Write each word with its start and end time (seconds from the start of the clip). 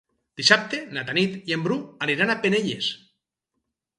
Dissabte 0.39 0.79
na 0.95 1.03
Tanit 1.09 1.35
i 1.51 1.55
en 1.57 1.67
Bru 1.67 1.77
aniran 2.07 2.33
a 2.35 2.39
Penelles. 2.47 2.89